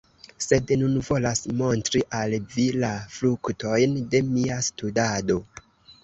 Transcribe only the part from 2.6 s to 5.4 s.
la fruktojn de mia studado.